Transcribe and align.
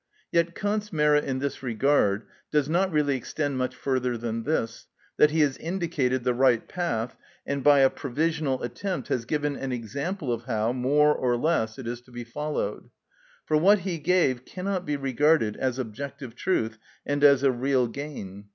Yet 0.31 0.55
Kant's 0.55 0.91
merit 0.91 1.25
in 1.25 1.37
this 1.37 1.61
regard 1.61 2.23
does 2.51 2.67
not 2.67 2.91
really 2.91 3.15
extend 3.15 3.59
much 3.59 3.75
further 3.75 4.17
than 4.17 4.45
this, 4.45 4.87
that 5.17 5.29
he 5.29 5.41
has 5.41 5.57
indicated 5.59 6.23
the 6.23 6.33
right 6.33 6.67
path, 6.67 7.15
and 7.45 7.63
by 7.63 7.81
a 7.81 7.89
provisional 7.91 8.63
attempt 8.63 9.09
has 9.09 9.25
given 9.25 9.55
an 9.55 9.71
example 9.71 10.33
of 10.33 10.45
how, 10.45 10.73
more 10.73 11.13
or 11.13 11.37
less, 11.37 11.77
it 11.77 11.85
is 11.85 12.01
to 12.01 12.11
be 12.11 12.23
followed. 12.23 12.89
For 13.45 13.57
what 13.57 13.81
he 13.81 13.99
gave 13.99 14.43
cannot 14.43 14.87
be 14.87 14.95
regarded 14.97 15.55
as 15.57 15.77
objective 15.77 16.33
truth 16.33 16.79
and 17.05 17.23
as 17.23 17.43
a 17.43 17.51
real 17.51 17.85
gain. 17.85 18.45